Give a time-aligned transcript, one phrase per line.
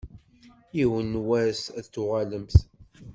[0.75, 2.55] Yiwen n wass ad d-tuɣalemt.